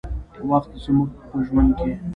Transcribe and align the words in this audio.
وخت 0.49 0.71
زموږ 0.83 1.09
په 1.29 1.37
ژوند 1.45 1.71
کې 1.79 1.91